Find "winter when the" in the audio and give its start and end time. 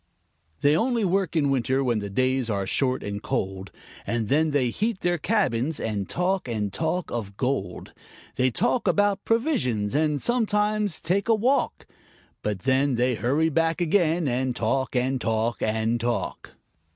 1.51-2.09